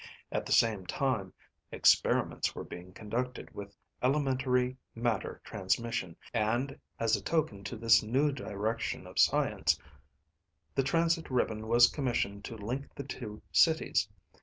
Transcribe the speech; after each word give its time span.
At 0.31 0.47
the 0.47 0.51
same 0.51 0.87
time, 0.87 1.31
experiments 1.71 2.55
were 2.55 2.63
being 2.63 2.91
conducted 2.91 3.53
with 3.53 3.77
elementary 4.01 4.75
matter 4.95 5.39
transmission, 5.43 6.15
and 6.33 6.79
as 6.99 7.15
a 7.15 7.21
token 7.21 7.63
to 7.65 7.75
this 7.77 8.01
new 8.01 8.31
direction 8.31 9.05
of 9.05 9.19
science, 9.19 9.77
the 10.73 10.81
transit 10.81 11.29
ribbon 11.29 11.67
was 11.67 11.87
commissioned 11.87 12.43
to 12.45 12.55
link 12.57 12.87
the 12.95 13.03
two 13.03 13.43
cities. 13.51 14.09